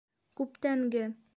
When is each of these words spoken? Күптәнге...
Күптәнге... 0.41 1.05